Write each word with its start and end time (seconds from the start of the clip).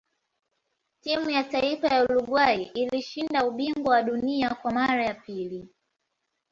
timu 1.01 1.29
ya 1.29 1.43
taifa 1.43 1.87
ya 1.87 2.03
uruguay 2.03 2.63
ilishinda 2.73 3.45
ubingwa 3.45 3.93
wa 3.95 4.03
dunia 4.03 4.49
Kwa 4.49 4.71
mara 4.71 5.05
ya 5.05 5.13
pili 5.13 5.69